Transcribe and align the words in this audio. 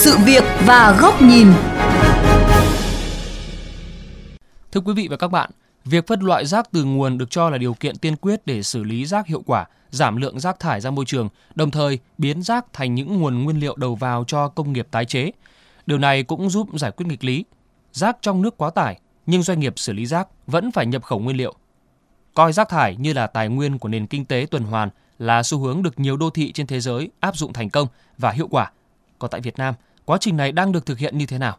sự 0.00 0.16
việc 0.24 0.44
và 0.66 0.98
góc 1.00 1.22
nhìn. 1.22 1.46
Thưa 4.72 4.80
quý 4.80 4.92
vị 4.94 5.08
và 5.10 5.16
các 5.16 5.28
bạn, 5.28 5.50
việc 5.84 6.06
phân 6.06 6.20
loại 6.20 6.46
rác 6.46 6.70
từ 6.72 6.84
nguồn 6.84 7.18
được 7.18 7.30
cho 7.30 7.50
là 7.50 7.58
điều 7.58 7.74
kiện 7.74 7.96
tiên 7.96 8.16
quyết 8.16 8.46
để 8.46 8.62
xử 8.62 8.84
lý 8.84 9.06
rác 9.06 9.26
hiệu 9.26 9.42
quả, 9.46 9.66
giảm 9.90 10.16
lượng 10.16 10.40
rác 10.40 10.60
thải 10.60 10.80
ra 10.80 10.90
môi 10.90 11.04
trường, 11.04 11.28
đồng 11.54 11.70
thời 11.70 11.98
biến 12.18 12.42
rác 12.42 12.72
thành 12.72 12.94
những 12.94 13.20
nguồn 13.20 13.44
nguyên 13.44 13.60
liệu 13.60 13.76
đầu 13.76 13.94
vào 13.94 14.24
cho 14.26 14.48
công 14.48 14.72
nghiệp 14.72 14.88
tái 14.90 15.04
chế. 15.04 15.30
Điều 15.86 15.98
này 15.98 16.22
cũng 16.22 16.50
giúp 16.50 16.68
giải 16.78 16.90
quyết 16.90 17.06
nghịch 17.06 17.24
lý. 17.24 17.44
Rác 17.92 18.16
trong 18.22 18.42
nước 18.42 18.56
quá 18.56 18.70
tải, 18.70 19.00
nhưng 19.26 19.42
doanh 19.42 19.60
nghiệp 19.60 19.74
xử 19.76 19.92
lý 19.92 20.06
rác 20.06 20.28
vẫn 20.46 20.72
phải 20.72 20.86
nhập 20.86 21.04
khẩu 21.04 21.18
nguyên 21.18 21.36
liệu. 21.36 21.54
Coi 22.34 22.52
rác 22.52 22.68
thải 22.68 22.96
như 22.96 23.12
là 23.12 23.26
tài 23.26 23.48
nguyên 23.48 23.78
của 23.78 23.88
nền 23.88 24.06
kinh 24.06 24.24
tế 24.24 24.46
tuần 24.50 24.62
hoàn 24.62 24.88
là 25.18 25.42
xu 25.42 25.58
hướng 25.58 25.82
được 25.82 26.00
nhiều 26.00 26.16
đô 26.16 26.30
thị 26.30 26.52
trên 26.52 26.66
thế 26.66 26.80
giới 26.80 27.10
áp 27.20 27.36
dụng 27.36 27.52
thành 27.52 27.70
công 27.70 27.88
và 28.18 28.30
hiệu 28.30 28.48
quả. 28.50 28.70
Còn 29.18 29.30
tại 29.30 29.40
Việt 29.40 29.58
Nam, 29.58 29.74
quá 30.10 30.18
trình 30.20 30.36
này 30.36 30.52
đang 30.52 30.72
được 30.72 30.86
thực 30.86 30.98
hiện 30.98 31.18
như 31.18 31.26
thế 31.26 31.38
nào? 31.38 31.56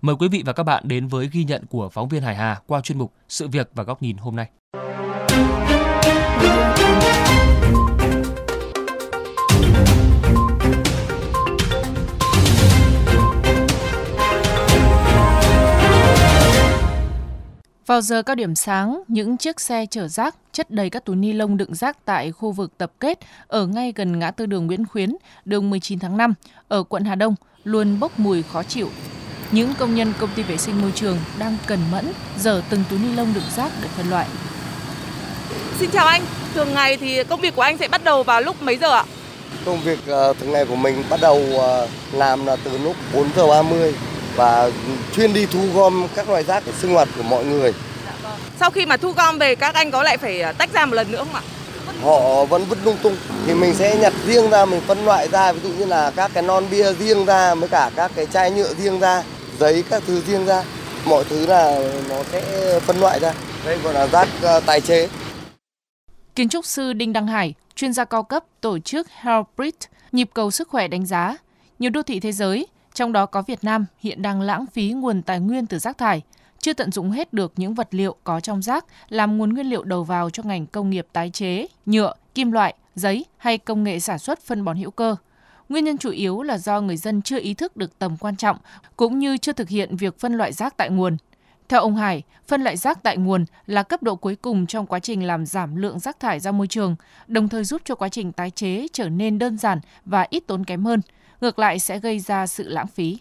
Mời 0.00 0.16
quý 0.18 0.28
vị 0.28 0.42
và 0.46 0.52
các 0.52 0.62
bạn 0.62 0.82
đến 0.86 1.08
với 1.08 1.28
ghi 1.32 1.44
nhận 1.44 1.66
của 1.66 1.88
phóng 1.88 2.08
viên 2.08 2.22
Hải 2.22 2.36
Hà 2.36 2.60
qua 2.66 2.80
chuyên 2.80 2.98
mục 2.98 3.12
Sự 3.28 3.48
việc 3.48 3.70
và 3.74 3.82
góc 3.82 4.02
nhìn 4.02 4.16
hôm 4.16 4.36
nay. 4.36 4.48
Vào 17.86 18.00
giờ 18.00 18.22
cao 18.22 18.36
điểm 18.36 18.54
sáng, 18.54 19.02
những 19.08 19.36
chiếc 19.36 19.60
xe 19.60 19.86
chở 19.86 20.08
rác 20.08 20.36
chất 20.52 20.70
đầy 20.70 20.90
các 20.90 21.04
túi 21.04 21.16
ni 21.16 21.32
lông 21.32 21.56
đựng 21.56 21.74
rác 21.74 22.04
tại 22.04 22.32
khu 22.32 22.52
vực 22.52 22.78
tập 22.78 22.92
kết 23.00 23.18
ở 23.46 23.66
ngay 23.66 23.92
gần 23.96 24.18
ngã 24.18 24.30
tư 24.30 24.46
đường 24.46 24.66
Nguyễn 24.66 24.86
Khuyến, 24.86 25.16
đường 25.44 25.70
19 25.70 25.98
tháng 25.98 26.16
5 26.16 26.34
ở 26.68 26.82
quận 26.82 27.04
Hà 27.04 27.14
Đông 27.14 27.34
luôn 27.64 28.00
bốc 28.00 28.18
mùi 28.18 28.42
khó 28.52 28.62
chịu. 28.62 28.90
Những 29.50 29.74
công 29.78 29.94
nhân 29.94 30.12
công 30.18 30.30
ty 30.36 30.42
vệ 30.42 30.56
sinh 30.56 30.82
môi 30.82 30.92
trường 30.94 31.18
đang 31.38 31.56
cần 31.66 31.78
mẫn 31.90 32.12
dở 32.38 32.62
từng 32.70 32.84
túi 32.90 32.98
ni 32.98 33.16
lông 33.16 33.34
đựng 33.34 33.44
rác 33.56 33.72
để 33.82 33.88
phân 33.96 34.10
loại. 34.10 34.26
Xin 35.78 35.90
chào 35.90 36.06
anh, 36.06 36.22
thường 36.54 36.74
ngày 36.74 36.96
thì 36.96 37.24
công 37.24 37.40
việc 37.40 37.56
của 37.56 37.62
anh 37.62 37.78
sẽ 37.78 37.88
bắt 37.88 38.04
đầu 38.04 38.22
vào 38.22 38.40
lúc 38.40 38.62
mấy 38.62 38.76
giờ 38.76 38.92
ạ? 38.92 39.04
Công 39.64 39.80
việc 39.80 39.98
uh, 39.98 40.38
thường 40.38 40.52
ngày 40.52 40.64
của 40.64 40.76
mình 40.76 41.04
bắt 41.10 41.20
đầu 41.20 41.42
uh, 41.54 41.88
làm 42.12 42.46
là 42.46 42.56
từ 42.64 42.78
lúc 42.78 42.96
4 43.14 43.28
giờ 43.36 43.46
30 43.46 43.94
và 44.36 44.70
chuyên 45.16 45.32
đi 45.32 45.46
thu 45.46 45.60
gom 45.74 46.06
các 46.14 46.30
loại 46.30 46.44
rác 46.44 46.62
để 46.66 46.72
sinh 46.80 46.94
hoạt 46.94 47.08
của 47.16 47.22
mọi 47.22 47.44
người. 47.44 47.72
Sau 48.60 48.70
khi 48.70 48.86
mà 48.86 48.96
thu 48.96 49.12
gom 49.12 49.38
về 49.38 49.54
các 49.54 49.74
anh 49.74 49.90
có 49.90 50.02
lại 50.02 50.16
phải 50.16 50.40
ờ, 50.40 50.52
tách 50.52 50.72
ra 50.72 50.86
một 50.86 50.94
lần 50.94 51.12
nữa 51.12 51.18
không 51.18 51.34
ạ? 51.34 51.42
Họ 52.02 52.44
vẫn 52.44 52.64
vứt 52.64 52.78
lung 52.84 52.96
tung 53.02 53.16
thì 53.46 53.54
mình 53.54 53.74
sẽ 53.74 53.96
nhặt 53.96 54.12
riêng 54.26 54.50
ra 54.50 54.64
mình 54.64 54.80
phân 54.80 55.04
loại 55.04 55.28
ra 55.28 55.52
ví 55.52 55.60
dụ 55.62 55.68
như 55.68 55.84
là 55.84 56.10
các 56.16 56.30
cái 56.34 56.42
non 56.42 56.64
bia 56.70 56.92
riêng 56.92 57.24
ra 57.24 57.54
với 57.54 57.68
cả 57.68 57.90
các 57.96 58.10
cái 58.14 58.26
chai 58.26 58.50
nhựa 58.50 58.74
riêng 58.74 59.00
ra, 59.00 59.22
giấy 59.58 59.84
các 59.90 60.02
thứ 60.06 60.20
riêng 60.20 60.46
ra. 60.46 60.64
Mọi 61.06 61.24
thứ 61.24 61.46
là 61.46 61.90
nó 62.08 62.22
sẽ 62.32 62.80
phân 62.80 63.00
loại 63.00 63.20
ra. 63.20 63.34
Đây 63.64 63.78
gọi 63.78 63.94
là 63.94 64.06
rác 64.06 64.28
ờ, 64.42 64.60
tái 64.60 64.80
chế. 64.80 65.08
Kiến 66.34 66.48
trúc 66.48 66.66
sư 66.66 66.92
Đinh 66.92 67.12
Đăng 67.12 67.26
Hải, 67.26 67.54
chuyên 67.74 67.92
gia 67.92 68.04
cao 68.04 68.22
cấp 68.22 68.44
tổ 68.60 68.78
chức 68.78 69.08
Healthbridge, 69.10 69.88
nhịp 70.12 70.30
cầu 70.34 70.50
sức 70.50 70.68
khỏe 70.68 70.88
đánh 70.88 71.06
giá, 71.06 71.36
nhiều 71.78 71.90
đô 71.90 72.02
thị 72.02 72.20
thế 72.20 72.32
giới 72.32 72.66
trong 72.94 73.12
đó 73.12 73.26
có 73.26 73.42
Việt 73.42 73.64
Nam 73.64 73.86
hiện 73.98 74.22
đang 74.22 74.40
lãng 74.40 74.66
phí 74.72 74.90
nguồn 74.90 75.22
tài 75.22 75.40
nguyên 75.40 75.66
từ 75.66 75.78
rác 75.78 75.98
thải, 75.98 76.22
chưa 76.62 76.72
tận 76.72 76.92
dụng 76.92 77.10
hết 77.10 77.32
được 77.32 77.52
những 77.56 77.74
vật 77.74 77.88
liệu 77.90 78.16
có 78.24 78.40
trong 78.40 78.62
rác 78.62 78.84
làm 79.08 79.38
nguồn 79.38 79.54
nguyên 79.54 79.66
liệu 79.66 79.84
đầu 79.84 80.04
vào 80.04 80.30
cho 80.30 80.42
ngành 80.42 80.66
công 80.66 80.90
nghiệp 80.90 81.06
tái 81.12 81.30
chế, 81.30 81.66
nhựa, 81.86 82.14
kim 82.34 82.52
loại, 82.52 82.74
giấy 82.94 83.24
hay 83.36 83.58
công 83.58 83.84
nghệ 83.84 84.00
sản 84.00 84.18
xuất 84.18 84.40
phân 84.40 84.64
bón 84.64 84.76
hữu 84.76 84.90
cơ. 84.90 85.16
Nguyên 85.68 85.84
nhân 85.84 85.98
chủ 85.98 86.10
yếu 86.10 86.42
là 86.42 86.58
do 86.58 86.80
người 86.80 86.96
dân 86.96 87.22
chưa 87.22 87.40
ý 87.40 87.54
thức 87.54 87.76
được 87.76 87.98
tầm 87.98 88.16
quan 88.16 88.36
trọng 88.36 88.56
cũng 88.96 89.18
như 89.18 89.36
chưa 89.36 89.52
thực 89.52 89.68
hiện 89.68 89.96
việc 89.96 90.18
phân 90.18 90.34
loại 90.34 90.52
rác 90.52 90.76
tại 90.76 90.90
nguồn. 90.90 91.16
Theo 91.68 91.80
ông 91.80 91.96
Hải, 91.96 92.22
phân 92.48 92.62
loại 92.62 92.76
rác 92.76 93.02
tại 93.02 93.16
nguồn 93.16 93.44
là 93.66 93.82
cấp 93.82 94.02
độ 94.02 94.16
cuối 94.16 94.36
cùng 94.36 94.66
trong 94.66 94.86
quá 94.86 94.98
trình 94.98 95.26
làm 95.26 95.46
giảm 95.46 95.76
lượng 95.76 95.98
rác 95.98 96.20
thải 96.20 96.40
ra 96.40 96.52
môi 96.52 96.66
trường, 96.66 96.96
đồng 97.26 97.48
thời 97.48 97.64
giúp 97.64 97.82
cho 97.84 97.94
quá 97.94 98.08
trình 98.08 98.32
tái 98.32 98.50
chế 98.50 98.86
trở 98.92 99.08
nên 99.08 99.38
đơn 99.38 99.58
giản 99.58 99.80
và 100.04 100.26
ít 100.30 100.46
tốn 100.46 100.64
kém 100.64 100.84
hơn– 100.84 101.00
ngược 101.42 101.58
lại 101.58 101.78
sẽ 101.78 101.98
gây 101.98 102.18
ra 102.18 102.46
sự 102.46 102.68
lãng 102.68 102.86
phí. 102.86 103.18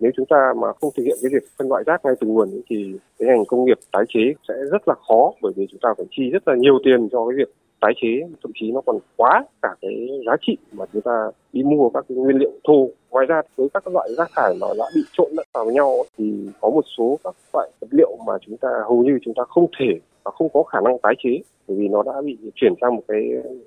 Nếu 0.00 0.12
chúng 0.16 0.26
ta 0.26 0.52
mà 0.56 0.68
không 0.80 0.90
thực 0.96 1.02
hiện 1.02 1.16
cái 1.22 1.30
việc 1.32 1.48
phân 1.58 1.68
loại 1.68 1.82
rác 1.86 2.04
ngay 2.04 2.14
từ 2.20 2.26
nguồn 2.26 2.62
thì 2.68 2.92
cái 3.18 3.28
ngành 3.28 3.44
công 3.44 3.64
nghiệp 3.64 3.78
tái 3.92 4.04
chế 4.08 4.20
sẽ 4.48 4.54
rất 4.72 4.88
là 4.88 4.94
khó 5.08 5.32
bởi 5.42 5.52
vì 5.56 5.66
chúng 5.70 5.80
ta 5.80 5.88
phải 5.96 6.06
chi 6.10 6.30
rất 6.30 6.48
là 6.48 6.54
nhiều 6.56 6.78
tiền 6.84 7.08
cho 7.12 7.26
cái 7.28 7.36
việc 7.36 7.54
tái 7.80 7.92
chế. 8.02 8.08
Thậm 8.42 8.52
chí 8.60 8.72
nó 8.72 8.80
còn 8.86 8.98
quá 9.16 9.44
cả 9.62 9.68
cái 9.82 10.08
giá 10.26 10.36
trị 10.46 10.56
mà 10.72 10.84
chúng 10.92 11.02
ta 11.02 11.30
đi 11.52 11.62
mua 11.62 11.88
các 11.88 12.04
cái 12.08 12.16
nguyên 12.18 12.36
liệu 12.36 12.52
thô 12.64 12.88
ngoài 13.10 13.26
ra 13.26 13.42
với 13.56 13.68
các 13.74 13.86
loại 13.86 14.08
rác 14.18 14.30
thải 14.36 14.56
nó 14.60 14.74
đã 14.78 14.84
bị 14.94 15.00
trộn 15.12 15.30
lẫn 15.32 15.46
vào 15.54 15.70
nhau 15.70 16.04
thì 16.18 16.48
có 16.60 16.70
một 16.70 16.84
số 16.98 17.18
các 17.24 17.34
loại 17.52 17.70
vật 17.80 17.88
liệu 17.90 18.18
mà 18.26 18.32
chúng 18.46 18.56
ta 18.56 18.68
hầu 18.88 19.02
như 19.02 19.18
chúng 19.24 19.34
ta 19.34 19.42
không 19.48 19.66
thể 19.78 20.00
và 20.24 20.30
không 20.30 20.48
có 20.52 20.62
khả 20.62 20.80
năng 20.84 20.98
tái 21.02 21.14
chế 21.22 21.30
bởi 21.68 21.76
vì 21.76 21.88
nó 21.88 22.02
đã 22.02 22.12
bị 22.24 22.38
chuyển 22.54 22.72
sang 22.80 22.96
một 22.96 23.02
cái 23.08 23.20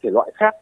thể 0.04 0.10
loại 0.10 0.32
khác. 0.36 0.56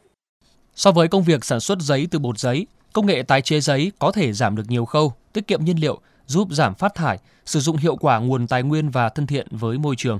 So 0.73 0.91
với 0.91 1.07
công 1.07 1.23
việc 1.23 1.45
sản 1.45 1.59
xuất 1.59 1.79
giấy 1.79 2.07
từ 2.11 2.19
bột 2.19 2.37
giấy, 2.37 2.67
Công 2.97 3.05
nghệ 3.05 3.23
tái 3.23 3.41
chế 3.41 3.59
giấy 3.59 3.91
có 3.99 4.11
thể 4.11 4.33
giảm 4.33 4.55
được 4.55 4.63
nhiều 4.67 4.85
khâu, 4.85 5.13
tiết 5.33 5.47
kiệm 5.47 5.65
nhiên 5.65 5.79
liệu, 5.79 5.99
giúp 6.25 6.47
giảm 6.51 6.75
phát 6.75 6.95
thải, 6.95 7.19
sử 7.45 7.59
dụng 7.59 7.77
hiệu 7.77 7.95
quả 7.95 8.19
nguồn 8.19 8.47
tài 8.47 8.63
nguyên 8.63 8.89
và 8.89 9.09
thân 9.09 9.27
thiện 9.27 9.47
với 9.51 9.77
môi 9.77 9.95
trường. 9.95 10.19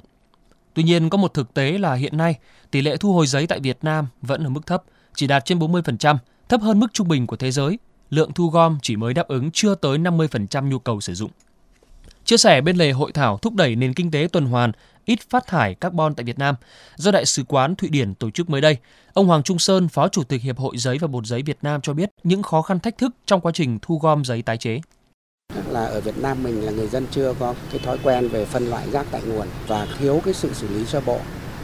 Tuy 0.74 0.84
nhiên, 0.84 1.10
có 1.10 1.18
một 1.18 1.34
thực 1.34 1.54
tế 1.54 1.78
là 1.78 1.94
hiện 1.94 2.18
nay, 2.18 2.36
tỷ 2.72 2.82
lệ 2.82 2.98
thu 2.98 3.14
hồi 3.14 3.28
giấy 3.28 3.48
tại 3.48 3.60
Việt 3.60 3.78
Nam 3.82 4.08
vẫn 4.22 4.44
ở 4.44 4.50
mức 4.50 4.66
thấp, 4.66 4.84
chỉ 5.16 5.28
đạt 5.28 5.46
trên 5.46 5.60
40%, 5.60 6.18
thấp 6.50 6.62
hơn 6.62 6.80
mức 6.80 6.88
trung 6.94 7.08
bình 7.08 7.28
của 7.28 7.36
thế 7.36 7.52
giới. 7.52 7.80
Lượng 8.10 8.34
thu 8.34 8.50
gom 8.50 8.78
chỉ 8.82 8.96
mới 8.96 9.14
đáp 9.14 9.28
ứng 9.28 9.52
chưa 9.52 9.76
tới 9.76 9.98
50% 9.98 10.70
nhu 10.70 10.80
cầu 10.80 11.02
sử 11.02 11.14
dụng. 11.14 11.32
Chia 12.28 12.38
sẻ 12.38 12.62
bên 12.62 12.78
lề 12.78 12.92
hội 12.92 13.12
thảo 13.12 13.38
thúc 13.38 13.56
đẩy 13.56 13.76
nền 13.76 13.94
kinh 13.94 14.12
tế 14.12 14.28
tuần 14.32 14.46
hoàn, 14.46 14.72
ít 15.06 15.20
phát 15.30 15.48
thải 15.48 15.76
carbon 15.76 16.16
tại 16.16 16.24
Việt 16.24 16.40
Nam 16.40 16.56
do 16.96 17.12
Đại 17.12 17.26
sứ 17.26 17.44
quán 17.44 17.76
Thụy 17.76 17.90
Điển 17.90 18.16
tổ 18.16 18.30
chức 18.30 18.50
mới 18.50 18.62
đây, 18.62 18.78
ông 19.14 19.28
Hoàng 19.28 19.44
Trung 19.44 19.60
Sơn, 19.60 19.88
Phó 19.88 20.08
Chủ 20.08 20.24
tịch 20.24 20.42
Hiệp 20.42 20.58
hội 20.58 20.78
Giấy 20.78 20.98
và 20.98 21.08
Bột 21.08 21.26
Giấy 21.26 21.42
Việt 21.42 21.58
Nam 21.62 21.82
cho 21.82 21.94
biết 21.94 22.10
những 22.24 22.44
khó 22.44 22.62
khăn 22.62 22.80
thách 22.80 22.98
thức 22.98 23.12
trong 23.26 23.42
quá 23.42 23.52
trình 23.56 23.80
thu 23.82 24.00
gom 24.00 24.26
giấy 24.26 24.42
tái 24.42 24.58
chế. 24.58 24.80
Là 25.70 25.86
ở 25.86 26.02
Việt 26.02 26.18
Nam 26.18 26.44
mình 26.44 26.66
là 26.66 26.72
người 26.72 26.88
dân 26.88 27.08
chưa 27.12 27.34
có 27.40 27.56
cái 27.72 27.80
thói 27.80 27.98
quen 28.04 28.30
về 28.30 28.46
phân 28.46 28.70
loại 28.70 28.92
rác 28.92 29.08
tại 29.12 29.22
nguồn 29.26 29.48
và 29.68 29.88
thiếu 30.00 30.22
cái 30.26 30.34
sự 30.34 30.54
xử 30.54 30.68
lý 30.68 30.86
sơ 30.86 31.02
bộ 31.02 31.20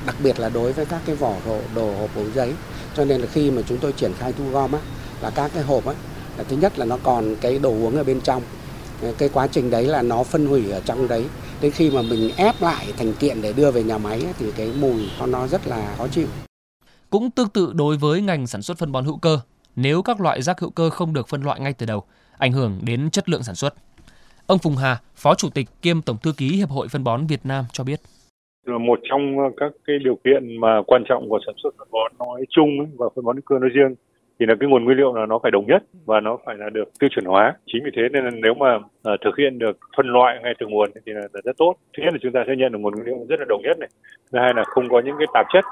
đặc 0.06 0.16
biệt 0.24 0.40
là 0.40 0.50
đối 0.50 0.74
với 0.74 0.86
các 0.86 1.02
cái 1.06 1.16
vỏ 1.16 1.36
đồ, 1.46 1.60
đồ 1.76 1.96
hộp 2.00 2.16
ống 2.16 2.32
giấy. 2.36 2.54
Cho 2.96 3.06
nên 3.06 3.22
là 3.22 3.28
khi 3.28 3.52
mà 3.52 3.62
chúng 3.68 3.78
tôi 3.78 3.92
triển 3.92 4.12
khai 4.20 4.34
thu 4.34 4.50
gom 4.50 4.72
á 4.72 4.80
là 5.22 5.30
các 5.30 5.52
cái 5.54 5.64
hộp 5.64 5.86
á 5.86 5.94
là 6.38 6.44
thứ 6.44 6.58
nhất 6.58 6.80
là 6.80 6.86
nó 6.86 6.98
còn 7.04 7.36
cái 7.42 7.60
đồ 7.60 7.70
uống 7.70 7.96
ở 7.96 8.04
bên 8.04 8.22
trong 8.22 8.44
cái 9.18 9.30
quá 9.34 9.48
trình 9.48 9.72
đấy 9.72 9.86
là 9.86 10.02
nó 10.02 10.24
phân 10.24 10.46
hủy 10.46 10.72
ở 10.72 10.82
trong 10.86 11.08
đấy. 11.08 11.26
Đến 11.62 11.72
khi 11.72 11.92
mà 11.92 12.02
mình 12.02 12.30
ép 12.38 12.56
lại 12.62 12.86
thành 12.98 13.14
kiện 13.20 13.42
để 13.42 13.54
đưa 13.54 13.72
về 13.72 13.84
nhà 13.84 13.98
máy 13.98 14.24
thì 14.40 14.46
cái 14.58 14.72
mùi 14.82 15.10
nó 15.28 15.48
rất 15.48 15.68
là 15.68 15.96
khó 15.98 16.08
chịu. 16.08 16.28
Cũng 17.10 17.32
tương 17.32 17.50
tự 17.50 17.74
đối 17.76 17.98
với 17.98 18.22
ngành 18.22 18.48
sản 18.48 18.62
xuất 18.62 18.78
phân 18.78 18.92
bón 18.92 19.06
hữu 19.06 19.18
cơ 19.18 19.40
nếu 19.76 20.02
các 20.02 20.22
loại 20.22 20.42
rác 20.42 20.60
hữu 20.60 20.70
cơ 20.70 20.90
không 20.90 21.14
được 21.14 21.28
phân 21.28 21.42
loại 21.42 21.60
ngay 21.60 21.74
từ 21.74 21.86
đầu 21.86 22.04
ảnh 22.38 22.52
hưởng 22.52 22.80
đến 22.84 23.10
chất 23.12 23.30
lượng 23.30 23.44
sản 23.44 23.56
xuất. 23.56 23.74
Ông 24.48 24.60
Phùng 24.60 24.76
Hà 24.76 25.02
phó 25.16 25.36
chủ 25.36 25.50
tịch 25.50 25.70
kiêm 25.82 26.02
tổng 26.02 26.18
thư 26.18 26.34
ký 26.38 26.56
hiệp 26.56 26.70
hội 26.70 26.88
phân 26.88 27.04
bón 27.04 27.28
Việt 27.28 27.40
Nam 27.44 27.66
cho 27.72 27.84
biết. 27.84 28.02
Một 28.68 29.00
trong 29.10 29.36
các 29.58 29.72
cái 29.86 29.96
điều 30.04 30.16
kiện 30.24 30.62
mà 30.62 30.82
quan 30.88 31.04
trọng 31.10 31.30
của 31.30 31.40
sản 31.46 31.56
xuất 31.64 31.70
phân 31.78 31.88
bón 31.92 32.12
nói 32.20 32.46
chung 32.50 32.70
và 32.98 33.08
phân 33.16 33.26
bón 33.26 33.36
hữu 33.36 33.44
cơ 33.46 33.60
nói 33.60 33.70
riêng 33.74 33.96
thì 34.40 34.46
là 34.46 34.56
cái 34.60 34.70
nguồn 34.70 34.84
nguyên 34.84 34.98
liệu 34.98 35.14
là 35.14 35.26
nó 35.26 35.40
phải 35.40 35.52
đồng 35.52 35.68
nhất 35.68 35.84
và 36.06 36.20
nó 36.20 36.38
phải 36.46 36.56
là 36.58 36.70
được 36.70 37.00
tiêu 37.00 37.10
chuẩn 37.10 37.26
hóa. 37.26 37.54
Chính 37.66 37.84
vì 37.86 37.92
thế 37.96 38.02
nên 38.12 38.24
là 38.24 38.32
nếu 38.34 38.54
mà 38.54 38.76
uh, 38.76 39.22
thực 39.22 39.38
hiện 39.38 39.60
được 39.60 39.78
phân 39.98 40.08
loại 40.08 40.40
ngay 40.44 40.54
từ 40.60 40.68
nguồn 40.68 40.92
thì 41.06 41.12
là, 41.12 41.22
rất 41.44 41.58
tốt. 41.58 41.76
Thứ 41.98 42.04
nhất 42.04 42.14
là 42.14 42.20
chúng 42.22 42.32
ta 42.32 42.44
sẽ 42.48 42.56
nhận 42.56 42.72
được 42.72 42.80
nguồn 42.80 42.94
nguyên 42.94 43.06
liệu 43.06 43.26
rất 43.30 43.40
là 43.40 43.46
đồng 43.50 43.62
nhất 43.64 43.80
này. 43.80 43.90
Thứ 44.32 44.40
hai 44.40 44.54
là 44.54 44.64
không 44.64 44.90
có 44.90 45.00
những 45.00 45.16
cái 45.20 45.28
tạp 45.34 45.46
chất 45.54 45.66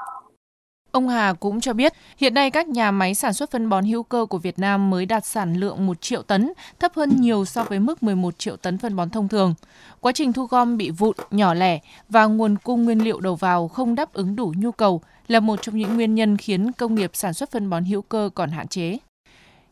Ông 0.92 1.08
Hà 1.08 1.32
cũng 1.32 1.60
cho 1.60 1.72
biết, 1.72 1.92
hiện 2.16 2.34
nay 2.34 2.50
các 2.50 2.68
nhà 2.68 2.90
máy 2.90 3.14
sản 3.14 3.32
xuất 3.32 3.50
phân 3.50 3.68
bón 3.68 3.84
hữu 3.84 4.02
cơ 4.02 4.26
của 4.26 4.38
Việt 4.38 4.58
Nam 4.58 4.90
mới 4.90 5.06
đạt 5.06 5.26
sản 5.26 5.54
lượng 5.54 5.86
1 5.86 6.00
triệu 6.00 6.22
tấn, 6.22 6.52
thấp 6.80 6.92
hơn 6.94 7.20
nhiều 7.20 7.44
so 7.44 7.64
với 7.64 7.80
mức 7.80 8.02
11 8.02 8.38
triệu 8.38 8.56
tấn 8.56 8.78
phân 8.78 8.96
bón 8.96 9.10
thông 9.10 9.28
thường. 9.28 9.54
Quá 10.00 10.12
trình 10.12 10.32
thu 10.32 10.46
gom 10.46 10.76
bị 10.76 10.90
vụn, 10.90 11.16
nhỏ 11.30 11.54
lẻ 11.54 11.78
và 12.08 12.26
nguồn 12.26 12.56
cung 12.56 12.84
nguyên 12.84 13.04
liệu 13.04 13.20
đầu 13.20 13.34
vào 13.34 13.68
không 13.68 13.94
đáp 13.94 14.12
ứng 14.12 14.36
đủ 14.36 14.54
nhu 14.56 14.72
cầu 14.72 15.02
là 15.28 15.40
một 15.40 15.62
trong 15.62 15.76
những 15.76 15.94
nguyên 15.96 16.14
nhân 16.14 16.36
khiến 16.36 16.72
công 16.72 16.94
nghiệp 16.94 17.10
sản 17.14 17.34
xuất 17.34 17.50
phân 17.50 17.70
bón 17.70 17.84
hữu 17.84 18.02
cơ 18.02 18.30
còn 18.34 18.50
hạn 18.50 18.68
chế. 18.68 18.98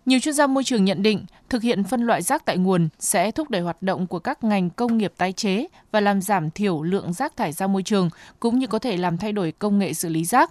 Nhiều 0.06 0.20
chuyên 0.20 0.34
gia 0.34 0.46
môi 0.46 0.64
trường 0.64 0.84
nhận 0.84 1.02
định, 1.02 1.24
thực 1.48 1.62
hiện 1.62 1.84
phân 1.84 2.02
loại 2.02 2.22
rác 2.22 2.44
tại 2.44 2.58
nguồn 2.58 2.88
sẽ 2.98 3.30
thúc 3.30 3.50
đẩy 3.50 3.62
hoạt 3.62 3.82
động 3.82 4.06
của 4.06 4.18
các 4.18 4.44
ngành 4.44 4.70
công 4.70 4.98
nghiệp 4.98 5.12
tái 5.16 5.32
chế 5.32 5.66
và 5.92 6.00
làm 6.00 6.20
giảm 6.20 6.50
thiểu 6.50 6.82
lượng 6.82 7.12
rác 7.12 7.36
thải 7.36 7.52
ra 7.52 7.66
môi 7.66 7.82
trường, 7.82 8.10
cũng 8.40 8.58
như 8.58 8.66
có 8.66 8.78
thể 8.78 8.96
làm 8.96 9.18
thay 9.18 9.32
đổi 9.32 9.52
công 9.52 9.78
nghệ 9.78 9.94
xử 9.94 10.08
lý 10.08 10.24
rác. 10.24 10.50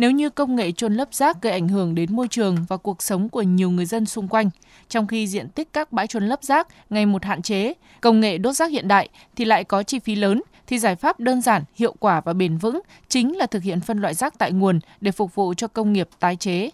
Nếu 0.00 0.10
như 0.10 0.30
công 0.30 0.56
nghệ 0.56 0.72
chôn 0.72 0.94
lấp 0.94 1.14
rác 1.14 1.42
gây 1.42 1.52
ảnh 1.52 1.68
hưởng 1.68 1.94
đến 1.94 2.16
môi 2.16 2.28
trường 2.28 2.56
và 2.68 2.76
cuộc 2.76 3.02
sống 3.02 3.28
của 3.28 3.42
nhiều 3.42 3.70
người 3.70 3.86
dân 3.86 4.06
xung 4.06 4.28
quanh, 4.28 4.50
trong 4.88 5.06
khi 5.06 5.26
diện 5.26 5.48
tích 5.48 5.72
các 5.72 5.92
bãi 5.92 6.06
chôn 6.06 6.28
lấp 6.28 6.42
rác 6.42 6.68
ngày 6.90 7.06
một 7.06 7.24
hạn 7.24 7.42
chế, 7.42 7.74
công 8.00 8.20
nghệ 8.20 8.38
đốt 8.38 8.54
rác 8.54 8.70
hiện 8.70 8.88
đại 8.88 9.08
thì 9.36 9.44
lại 9.44 9.64
có 9.64 9.82
chi 9.82 9.98
phí 9.98 10.14
lớn, 10.14 10.42
thì 10.66 10.78
giải 10.78 10.96
pháp 10.96 11.20
đơn 11.20 11.40
giản, 11.40 11.62
hiệu 11.74 11.94
quả 11.98 12.20
và 12.20 12.32
bền 12.32 12.56
vững 12.56 12.80
chính 13.08 13.36
là 13.36 13.46
thực 13.46 13.62
hiện 13.62 13.80
phân 13.80 14.00
loại 14.00 14.14
rác 14.14 14.38
tại 14.38 14.52
nguồn 14.52 14.80
để 15.00 15.12
phục 15.12 15.34
vụ 15.34 15.54
cho 15.54 15.68
công 15.68 15.92
nghiệp 15.92 16.08
tái 16.20 16.36
chế. 16.36 16.70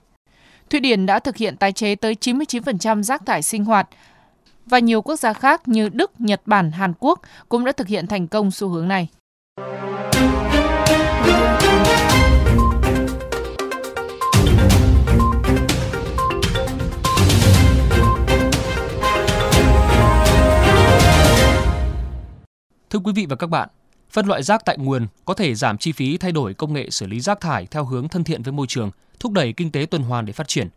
Thụy 0.71 0.81
Điển 0.81 1.07
đã 1.07 1.19
thực 1.19 1.37
hiện 1.37 1.57
tái 1.57 1.73
chế 1.73 1.95
tới 1.95 2.17
99% 2.21 3.03
rác 3.03 3.27
thải 3.27 3.43
sinh 3.43 3.65
hoạt 3.65 3.89
và 4.67 4.79
nhiều 4.79 5.03
quốc 5.03 5.17
gia 5.17 5.33
khác 5.33 5.69
như 5.69 5.89
Đức, 5.89 6.21
Nhật 6.21 6.43
Bản, 6.47 6.73
Hàn 6.73 6.93
Quốc 6.99 7.21
cũng 7.49 7.65
đã 7.65 7.73
thực 7.73 7.87
hiện 7.87 8.07
thành 8.07 8.29
công 8.29 8.51
xu 8.51 8.69
hướng 8.69 8.89
này. 8.89 9.09
Thưa 22.97 23.01
quý 23.05 23.13
vị 23.13 23.27
và 23.27 23.37
các 23.37 23.47
bạn, 23.47 23.69
phân 24.11 24.27
loại 24.27 24.43
rác 24.43 24.65
tại 24.65 24.79
nguồn 24.79 25.07
có 25.25 25.35
thể 25.35 25.55
giảm 25.55 25.79
chi 25.79 25.93
phí 25.93 26.17
thay 26.17 26.33
đổi 26.33 26.55
công 26.55 26.73
nghệ 26.73 26.91
xử 26.91 27.07
lý 27.07 27.21
rác 27.21 27.41
thải 27.41 27.67
theo 27.67 27.85
hướng 27.85 28.09
thân 28.09 28.25
thiện 28.25 28.43
với 28.43 28.53
môi 28.53 28.67
trường, 28.67 28.91
thúc 29.21 29.33
đẩy 29.33 29.53
kinh 29.53 29.71
tế 29.71 29.87
tuần 29.91 30.03
hoàn 30.03 30.27
để 30.27 30.33
phát 30.33 30.49
triển. 30.49 30.69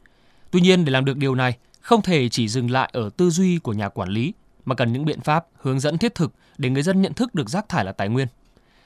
Tuy 0.52 0.62
nhiên 0.62 0.86
để 0.86 0.92
làm 0.92 1.06
được 1.06 1.18
điều 1.18 1.36
này, 1.36 1.58
không 1.82 2.02
thể 2.02 2.30
chỉ 2.30 2.48
dừng 2.48 2.72
lại 2.72 2.90
ở 2.94 3.10
tư 3.18 3.30
duy 3.30 3.58
của 3.58 3.74
nhà 3.74 3.90
quản 3.90 4.10
lý 4.10 4.34
mà 4.66 4.76
cần 4.76 4.94
những 4.94 5.06
biện 5.06 5.22
pháp 5.22 5.46
hướng 5.62 5.80
dẫn 5.80 5.98
thiết 5.98 6.16
thực 6.16 6.32
để 6.58 6.70
người 6.70 6.84
dân 6.84 7.02
nhận 7.02 7.14
thức 7.14 7.36
được 7.36 7.50
rác 7.50 7.70
thải 7.70 7.86
là 7.86 7.92
tài 7.92 8.10
nguyên. 8.10 8.28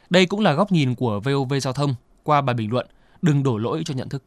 Đây 0.10 0.26
cũng 0.26 0.40
là 0.40 0.54
góc 0.54 0.72
nhìn 0.72 0.96
của 0.96 1.20
VOV 1.20 1.54
Giao 1.62 1.74
thông 1.74 1.96
qua 2.24 2.42
bài 2.42 2.54
bình 2.54 2.72
luận 2.72 2.88
Đừng 3.22 3.44
đổ 3.44 3.58
lỗi 3.58 3.82
cho 3.86 3.94
nhận 3.94 4.10
thức. 4.10 4.24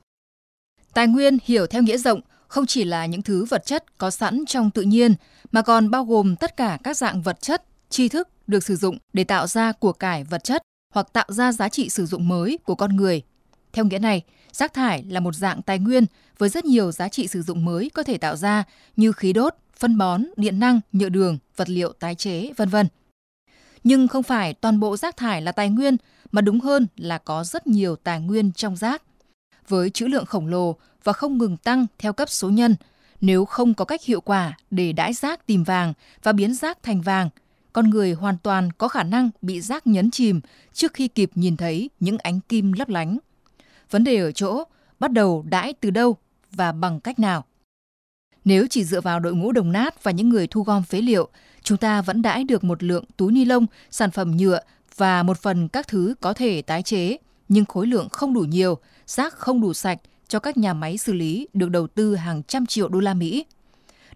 Tài 0.95 1.07
nguyên 1.07 1.39
hiểu 1.45 1.67
theo 1.67 1.83
nghĩa 1.83 1.99
rộng 1.99 2.21
không 2.49 2.67
chỉ 2.67 2.85
là 2.85 3.07
những 3.07 3.23
thứ 3.23 3.45
vật 3.45 3.67
chất 3.67 3.99
có 3.99 4.11
sẵn 4.11 4.45
trong 4.47 4.71
tự 4.71 4.83
nhiên 4.83 5.15
mà 5.53 5.63
còn 5.63 5.91
bao 5.91 6.05
gồm 6.05 6.37
tất 6.37 6.57
cả 6.57 6.79
các 6.85 6.97
dạng 6.97 7.23
vật 7.23 7.41
chất, 7.41 7.65
tri 7.91 8.09
thức 8.09 8.29
được 8.47 8.65
sử 8.65 8.77
dụng 8.77 8.99
để 9.13 9.25
tạo 9.25 9.47
ra 9.47 9.73
của 9.73 9.93
cải 9.93 10.25
vật 10.25 10.45
chất 10.45 10.63
hoặc 10.95 11.13
tạo 11.13 11.27
ra 11.29 11.53
giá 11.53 11.69
trị 11.69 11.89
sử 11.89 12.07
dụng 12.07 12.29
mới 12.29 12.59
của 12.65 12.75
con 12.75 12.97
người. 12.97 13.23
Theo 13.73 13.85
nghĩa 13.85 13.99
này, 13.99 14.23
rác 14.53 14.75
thải 14.75 15.05
là 15.09 15.21
một 15.21 15.35
dạng 15.35 15.63
tài 15.63 15.79
nguyên 15.79 16.07
với 16.39 16.49
rất 16.49 16.65
nhiều 16.65 16.93
giá 16.93 17.09
trị 17.09 17.29
sử 17.29 17.43
dụng 17.43 17.65
mới 17.65 17.91
có 17.95 18.03
thể 18.03 18.19
tạo 18.19 18.37
ra 18.37 18.65
như 18.97 19.13
khí 19.13 19.33
đốt, 19.33 19.55
phân 19.77 19.99
bón, 19.99 20.25
điện 20.37 20.59
năng, 20.59 20.81
nhựa 20.93 21.09
đường, 21.09 21.39
vật 21.57 21.71
liệu 21.71 21.93
tái 21.93 22.15
chế, 22.15 22.53
vân 22.57 22.69
vân. 22.69 22.87
Nhưng 23.85 24.09
không 24.09 24.23
phải 24.23 24.55
toàn 24.55 24.81
bộ 24.81 24.97
rác 24.97 25.17
thải 25.17 25.43
là 25.43 25.53
tài 25.53 25.71
nguyên, 25.71 25.97
mà 26.33 26.41
đúng 26.41 26.61
hơn 26.61 26.87
là 26.97 27.19
có 27.19 27.45
rất 27.45 27.67
nhiều 27.67 27.97
tài 27.97 28.21
nguyên 28.21 28.53
trong 28.53 28.77
rác. 28.77 29.03
Với 29.69 29.91
trữ 29.91 30.07
lượng 30.07 30.27
khổng 30.27 30.47
lồ 30.47 30.77
và 31.05 31.13
không 31.13 31.39
ngừng 31.39 31.57
tăng 31.57 31.87
theo 31.99 32.13
cấp 32.13 32.31
số 32.31 32.51
nhân, 32.51 32.77
nếu 33.21 33.45
không 33.45 33.75
có 33.75 33.85
cách 33.85 34.05
hiệu 34.05 34.21
quả 34.21 34.57
để 34.71 34.93
đãi 34.93 35.13
rác 35.13 35.47
tìm 35.47 35.65
vàng 35.65 35.93
và 36.23 36.33
biến 36.33 36.55
rác 36.55 36.83
thành 36.83 37.01
vàng, 37.01 37.31
con 37.77 37.91
người 37.91 38.13
hoàn 38.13 38.39
toàn 38.39 38.73
có 38.79 38.89
khả 38.89 39.03
năng 39.03 39.31
bị 39.43 39.61
rác 39.61 39.87
nhấn 39.87 40.11
chìm 40.11 40.41
trước 40.73 40.95
khi 40.95 41.09
kịp 41.09 41.31
nhìn 41.35 41.57
thấy 41.57 41.91
những 42.01 42.19
ánh 42.19 42.41
kim 42.41 42.73
lấp 42.73 42.89
lánh. 42.89 43.19
Vấn 43.91 44.05
đề 44.05 44.17
ở 44.17 44.33
chỗ 44.33 44.65
bắt 45.01 45.13
đầu 45.13 45.45
đãi 45.49 45.73
từ 45.73 45.91
đâu 45.91 46.17
và 46.53 46.73
bằng 46.73 47.01
cách 47.01 47.19
nào. 47.19 47.45
Nếu 48.45 48.67
chỉ 48.71 48.85
dựa 48.85 49.01
vào 49.01 49.21
đội 49.21 49.35
ngũ 49.35 49.53
đồng 49.53 49.73
nát 49.73 50.05
và 50.05 50.11
những 50.11 50.29
người 50.29 50.47
thu 50.47 50.63
gom 50.63 50.83
phế 50.83 51.01
liệu, 51.01 51.29
chúng 51.63 51.79
ta 51.79 52.03
vẫn 52.03 52.23
đãi 52.23 52.45
được 52.45 52.65
một 52.65 52.83
lượng 52.83 53.05
túi 53.17 53.33
ni 53.33 53.45
lông, 53.45 53.67
sản 53.91 54.11
phẩm 54.11 54.37
nhựa 54.37 54.61
và 54.97 55.23
một 55.23 55.39
phần 55.39 55.69
các 55.69 55.89
thứ 55.89 56.15
có 56.21 56.33
thể 56.33 56.63
tái 56.63 56.83
chế, 56.83 57.17
nhưng 57.49 57.65
khối 57.65 57.87
lượng 57.87 58.09
không 58.09 58.35
đủ 58.35 58.41
nhiều, 58.41 58.79
rác 59.07 59.35
không 59.35 59.61
đủ 59.61 59.73
sạch 59.73 59.99
cho 60.29 60.39
các 60.39 60.57
nhà 60.57 60.75
máy 60.75 60.99
xử 60.99 61.13
lý 61.13 61.49
được 61.53 61.71
đầu 61.71 61.87
tư 61.87 62.15
hàng 62.15 62.43
trăm 62.43 62.67
triệu 62.67 62.89
đô 62.89 63.01
la 63.01 63.15
Mỹ. 63.15 63.47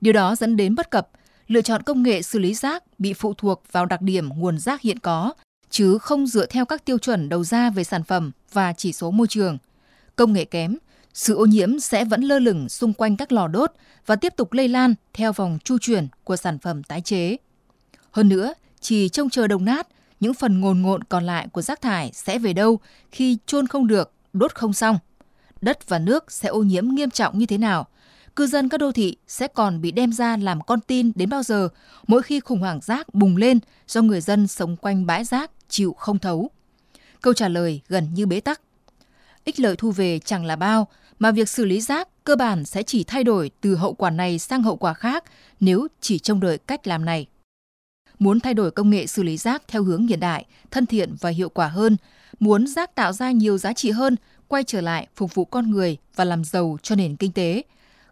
Điều 0.01 0.13
đó 0.13 0.37
dẫn 0.37 0.56
đến 0.56 0.75
bất 0.75 0.91
cập, 0.91 1.09
lựa 1.50 1.62
chọn 1.62 1.82
công 1.82 2.02
nghệ 2.02 2.23
xử 2.23 2.38
lý 2.38 2.55
rác 2.55 2.82
bị 2.99 3.12
phụ 3.12 3.35
thuộc 3.35 3.62
vào 3.73 3.87
đặc 3.87 4.02
điểm 4.02 4.29
nguồn 4.29 4.58
rác 4.58 4.81
hiện 4.81 4.99
có, 4.99 5.32
chứ 5.70 5.99
không 5.99 6.26
dựa 6.26 6.47
theo 6.47 6.64
các 6.64 6.85
tiêu 6.85 6.99
chuẩn 6.99 7.29
đầu 7.29 7.44
ra 7.44 7.70
về 7.70 7.85
sản 7.85 8.05
phẩm 8.05 8.31
và 8.52 8.73
chỉ 8.73 8.93
số 8.93 9.11
môi 9.11 9.26
trường. 9.26 9.58
Công 10.17 10.32
nghệ 10.32 10.44
kém, 10.44 10.76
sự 11.14 11.35
ô 11.35 11.47
nhiễm 11.47 11.81
sẽ 11.81 12.05
vẫn 12.05 12.23
lơ 12.23 12.38
lửng 12.38 12.69
xung 12.69 12.93
quanh 12.93 13.17
các 13.17 13.32
lò 13.32 13.49
đốt 13.49 13.73
và 14.06 14.17
tiếp 14.17 14.32
tục 14.37 14.52
lây 14.52 14.69
lan 14.69 14.94
theo 15.14 15.32
vòng 15.32 15.58
chu 15.64 15.79
chuyển 15.79 16.08
của 16.25 16.37
sản 16.37 16.58
phẩm 16.58 16.82
tái 16.82 17.00
chế. 17.00 17.37
Hơn 18.11 18.29
nữa, 18.29 18.55
chỉ 18.81 19.08
trông 19.08 19.31
chờ 19.31 19.46
đồng 19.46 19.64
nát, 19.64 19.88
những 20.20 20.35
phần 20.35 20.61
ngồn 20.61 20.82
ngộn 20.82 21.05
còn 21.05 21.25
lại 21.25 21.49
của 21.53 21.62
rác 21.62 21.81
thải 21.81 22.11
sẽ 22.14 22.38
về 22.38 22.53
đâu 22.53 22.81
khi 23.12 23.38
chôn 23.46 23.67
không 23.67 23.87
được, 23.87 24.12
đốt 24.32 24.55
không 24.55 24.73
xong. 24.73 24.99
Đất 25.61 25.88
và 25.88 25.99
nước 25.99 26.32
sẽ 26.32 26.49
ô 26.49 26.62
nhiễm 26.62 26.88
nghiêm 26.88 27.11
trọng 27.11 27.38
như 27.38 27.46
thế 27.46 27.58
nào? 27.58 27.88
Cư 28.37 28.47
dân 28.47 28.69
các 28.69 28.79
đô 28.79 28.93
thị 28.93 29.17
sẽ 29.27 29.49
còn 29.49 29.81
bị 29.81 29.91
đem 29.91 30.12
ra 30.12 30.37
làm 30.37 30.61
con 30.61 30.81
tin 30.81 31.12
đến 31.15 31.29
bao 31.29 31.43
giờ 31.43 31.69
mỗi 32.06 32.23
khi 32.23 32.41
khủng 32.41 32.61
hoảng 32.61 32.81
rác 32.82 33.15
bùng 33.15 33.37
lên 33.37 33.59
do 33.88 34.03
người 34.03 34.21
dân 34.21 34.47
sống 34.47 34.77
quanh 34.77 35.06
bãi 35.06 35.25
rác 35.25 35.50
chịu 35.69 35.93
không 35.93 36.19
thấu? 36.19 36.50
Câu 37.21 37.35
trả 37.35 37.49
lời 37.49 37.81
gần 37.88 38.09
như 38.15 38.27
bế 38.27 38.41
tắc. 38.41 38.61
Ích 39.44 39.61
lợi 39.61 39.77
thu 39.77 39.91
về 39.91 40.19
chẳng 40.19 40.44
là 40.44 40.56
bao, 40.56 40.88
mà 41.19 41.31
việc 41.31 41.49
xử 41.49 41.65
lý 41.65 41.81
rác 41.81 42.09
cơ 42.25 42.37
bản 42.37 42.65
sẽ 42.65 42.82
chỉ 42.82 43.05
thay 43.05 43.25
đổi 43.25 43.50
từ 43.61 43.77
hậu 43.77 43.94
quả 43.94 44.11
này 44.11 44.38
sang 44.38 44.62
hậu 44.62 44.77
quả 44.77 44.94
khác 44.94 45.25
nếu 45.61 45.88
chỉ 46.00 46.19
trông 46.19 46.41
đợi 46.41 46.59
cách 46.59 46.87
làm 46.87 47.05
này. 47.05 47.27
Muốn 48.19 48.41
thay 48.41 48.55
đổi 48.55 48.71
công 48.71 48.91
nghệ 48.91 49.06
xử 49.06 49.23
lý 49.23 49.37
rác 49.37 49.62
theo 49.69 49.82
hướng 49.82 50.06
hiện 50.06 50.21
đại, 50.21 50.44
thân 50.71 50.87
thiện 50.87 51.15
và 51.21 51.31
hiệu 51.31 51.49
quả 51.49 51.69
hơn, 51.69 51.97
muốn 52.41 52.67
rác 52.67 52.94
tạo 52.94 53.12
ra 53.12 53.31
nhiều 53.31 53.59
giá 53.59 53.73
trị 53.73 53.91
hơn, 53.91 54.17
quay 54.49 54.65
trở 54.65 54.81
lại 54.81 55.06
phục 55.17 55.35
vụ 55.35 55.44
con 55.44 55.71
người 55.71 55.97
và 56.17 56.25
làm 56.25 56.44
giàu 56.44 56.79
cho 56.82 56.94
nền 56.94 57.17
kinh 57.17 57.32
tế, 57.32 57.62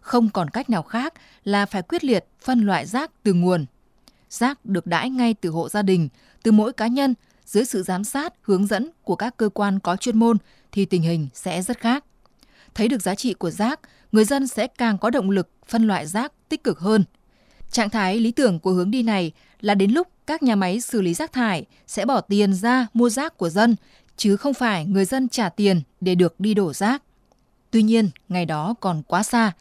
không 0.01 0.29
còn 0.29 0.49
cách 0.49 0.69
nào 0.69 0.83
khác 0.83 1.13
là 1.43 1.65
phải 1.65 1.81
quyết 1.81 2.03
liệt 2.03 2.25
phân 2.41 2.61
loại 2.61 2.85
rác 2.85 3.11
từ 3.23 3.33
nguồn. 3.33 3.65
Rác 4.29 4.65
được 4.65 4.87
đãi 4.87 5.09
ngay 5.09 5.33
từ 5.33 5.49
hộ 5.49 5.69
gia 5.69 5.81
đình, 5.81 6.09
từ 6.43 6.51
mỗi 6.51 6.73
cá 6.73 6.87
nhân 6.87 7.13
dưới 7.45 7.65
sự 7.65 7.83
giám 7.83 8.03
sát, 8.03 8.33
hướng 8.41 8.67
dẫn 8.67 8.89
của 9.03 9.15
các 9.15 9.37
cơ 9.37 9.49
quan 9.49 9.79
có 9.79 9.95
chuyên 9.95 10.19
môn 10.19 10.37
thì 10.71 10.85
tình 10.85 11.01
hình 11.01 11.27
sẽ 11.33 11.61
rất 11.61 11.79
khác. 11.79 12.05
Thấy 12.73 12.87
được 12.87 13.01
giá 13.01 13.15
trị 13.15 13.33
của 13.33 13.49
rác, 13.51 13.79
người 14.11 14.25
dân 14.25 14.47
sẽ 14.47 14.67
càng 14.67 14.97
có 14.97 15.09
động 15.09 15.29
lực 15.29 15.49
phân 15.67 15.87
loại 15.87 16.07
rác 16.07 16.31
tích 16.49 16.63
cực 16.63 16.79
hơn. 16.79 17.03
Trạng 17.71 17.89
thái 17.89 18.19
lý 18.19 18.31
tưởng 18.31 18.59
của 18.59 18.71
hướng 18.71 18.91
đi 18.91 19.03
này 19.03 19.31
là 19.61 19.75
đến 19.75 19.91
lúc 19.91 20.07
các 20.27 20.43
nhà 20.43 20.55
máy 20.55 20.81
xử 20.81 21.01
lý 21.01 21.13
rác 21.13 21.33
thải 21.33 21.65
sẽ 21.87 22.05
bỏ 22.05 22.21
tiền 22.21 22.53
ra 22.53 22.87
mua 22.93 23.09
rác 23.09 23.37
của 23.37 23.49
dân, 23.49 23.75
chứ 24.17 24.37
không 24.37 24.53
phải 24.53 24.85
người 24.85 25.05
dân 25.05 25.29
trả 25.29 25.49
tiền 25.49 25.81
để 26.01 26.15
được 26.15 26.39
đi 26.39 26.53
đổ 26.53 26.73
rác. 26.73 27.03
Tuy 27.71 27.83
nhiên, 27.83 28.09
ngày 28.29 28.45
đó 28.45 28.75
còn 28.79 29.03
quá 29.03 29.23
xa. 29.23 29.51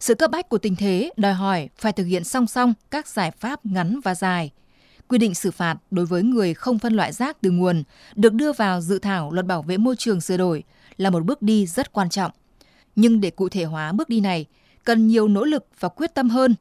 Sự 0.00 0.14
cấp 0.14 0.30
bách 0.30 0.48
của 0.48 0.58
tình 0.58 0.76
thế 0.76 1.10
đòi 1.16 1.32
hỏi 1.32 1.68
phải 1.76 1.92
thực 1.92 2.04
hiện 2.04 2.24
song 2.24 2.46
song 2.46 2.74
các 2.90 3.08
giải 3.08 3.30
pháp 3.30 3.66
ngắn 3.66 4.00
và 4.04 4.14
dài. 4.14 4.50
Quy 5.08 5.18
định 5.18 5.34
xử 5.34 5.50
phạt 5.50 5.76
đối 5.90 6.06
với 6.06 6.22
người 6.22 6.54
không 6.54 6.78
phân 6.78 6.94
loại 6.94 7.12
rác 7.12 7.40
từ 7.40 7.50
nguồn 7.50 7.82
được 8.14 8.34
đưa 8.34 8.52
vào 8.52 8.80
dự 8.80 8.98
thảo 8.98 9.32
luật 9.32 9.46
bảo 9.46 9.62
vệ 9.62 9.76
môi 9.76 9.96
trường 9.96 10.20
sửa 10.20 10.36
đổi 10.36 10.62
là 10.96 11.10
một 11.10 11.24
bước 11.24 11.42
đi 11.42 11.66
rất 11.66 11.92
quan 11.92 12.10
trọng. 12.10 12.30
Nhưng 12.96 13.20
để 13.20 13.30
cụ 13.30 13.48
thể 13.48 13.64
hóa 13.64 13.92
bước 13.92 14.08
đi 14.08 14.20
này, 14.20 14.46
cần 14.84 15.08
nhiều 15.08 15.28
nỗ 15.28 15.44
lực 15.44 15.66
và 15.80 15.88
quyết 15.88 16.14
tâm 16.14 16.30
hơn, 16.30 16.54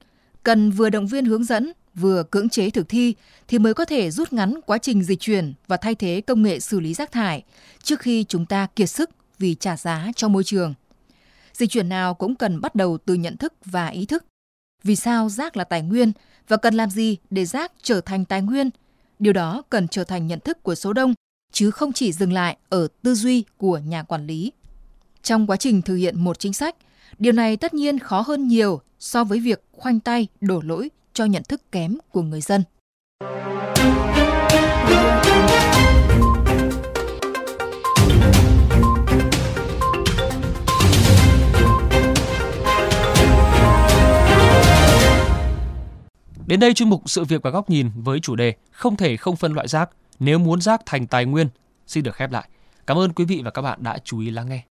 cần 0.43 0.72
vừa 0.72 0.89
động 0.89 1.07
viên 1.07 1.25
hướng 1.25 1.43
dẫn, 1.43 1.72
vừa 1.96 2.24
cưỡng 2.24 2.50
chế 2.50 2.69
thực 2.69 2.89
thi 2.89 3.15
thì 3.48 3.60
mới 3.60 3.74
có 3.74 3.86
thể 3.86 4.12
rút 4.12 4.34
ngắn 4.34 4.60
quá 4.65 4.77
trình 4.77 5.03
dịch 5.03 5.19
chuyển 5.19 5.53
và 5.67 5.77
thay 5.77 5.96
thế 5.96 6.22
công 6.27 6.43
nghệ 6.43 6.60
xử 6.60 6.79
lý 6.79 6.93
rác 6.93 7.12
thải 7.12 7.43
trước 7.84 8.00
khi 8.00 8.24
chúng 8.24 8.46
ta 8.46 8.67
kiệt 8.75 8.89
sức 8.89 9.10
vì 9.39 9.55
trả 9.55 9.77
giá 9.77 10.12
cho 10.15 10.27
môi 10.27 10.43
trường. 10.43 10.74
Dịch 11.53 11.69
chuyển 11.69 11.89
nào 11.89 12.13
cũng 12.13 12.36
cần 12.36 12.62
bắt 12.62 12.75
đầu 12.75 12.98
từ 12.98 13.13
nhận 13.13 13.38
thức 13.38 13.53
và 13.65 13.88
ý 13.88 14.05
thức. 14.05 14.25
Vì 14.83 14.95
sao 14.95 15.29
rác 15.29 15.57
là 15.57 15.63
tài 15.63 15.81
nguyên 15.81 16.12
và 16.48 16.57
cần 16.57 16.74
làm 16.74 16.89
gì 16.89 17.17
để 17.29 17.45
rác 17.45 17.72
trở 17.81 18.01
thành 18.01 18.25
tài 18.25 18.41
nguyên? 18.41 18.69
Điều 19.19 19.33
đó 19.33 19.62
cần 19.69 19.88
trở 19.88 20.03
thành 20.03 20.27
nhận 20.27 20.39
thức 20.39 20.63
của 20.63 20.75
số 20.75 20.93
đông 20.93 21.13
chứ 21.51 21.72
không 21.72 21.93
chỉ 21.93 22.12
dừng 22.12 22.33
lại 22.33 22.57
ở 22.69 22.88
tư 23.01 23.15
duy 23.15 23.43
của 23.57 23.77
nhà 23.77 24.03
quản 24.03 24.27
lý. 24.27 24.51
Trong 25.24 25.48
quá 25.48 25.57
trình 25.57 25.81
thực 25.81 25.95
hiện 25.95 26.19
một 26.19 26.39
chính 26.39 26.53
sách, 26.53 26.75
điều 27.19 27.33
này 27.33 27.57
tất 27.57 27.74
nhiên 27.74 28.00
khó 28.00 28.22
hơn 28.22 28.48
nhiều 28.48 28.81
so 29.00 29.24
với 29.24 29.39
việc 29.39 29.63
khoanh 29.72 30.00
tay 30.00 30.27
đổ 30.41 30.62
lỗi 30.62 30.89
cho 31.13 31.25
nhận 31.25 31.43
thức 31.43 31.72
kém 31.72 31.98
của 32.12 32.22
người 32.22 32.41
dân. 32.41 32.63
Đến 46.53 46.60
đây 46.60 46.74
chuyên 46.74 46.89
mục 46.89 47.01
sự 47.05 47.24
việc 47.24 47.41
và 47.41 47.50
góc 47.50 47.69
nhìn 47.69 47.91
với 47.95 48.19
chủ 48.19 48.36
đề 48.36 48.53
không 48.72 48.95
thể 48.95 49.17
không 49.17 49.36
phân 49.36 49.53
loại 49.53 49.67
rác, 49.67 49.89
nếu 50.19 50.39
muốn 50.39 50.62
rác 50.62 50.81
thành 50.86 51.07
tài 51.07 51.25
nguyên 51.25 51.48
xin 51.88 52.03
được 52.03 52.15
khép 52.15 52.31
lại. 52.31 52.50
Cảm 52.88 52.98
ơn 52.98 53.13
quý 53.13 53.25
vị 53.25 53.41
và 53.45 53.51
các 53.51 53.62
bạn 53.62 53.83
đã 53.83 53.98
chú 54.03 54.19
ý 54.19 54.29
lắng 54.29 54.50
nghe. 54.50 54.63